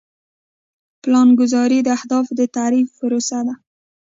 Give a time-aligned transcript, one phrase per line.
[1.01, 3.53] پلانګذاري د اهدافو د تعریف پروسه ده.